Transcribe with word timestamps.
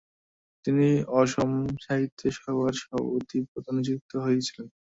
তিনি 0.65 0.87
অসম 1.19 1.51
সাহিত্য 1.83 2.21
সভার 2.37 2.73
সভাপতি 2.81 3.37
পদে 3.49 3.71
নিযুক্ত 3.77 4.11
হয়েছিলেন। 4.25 4.67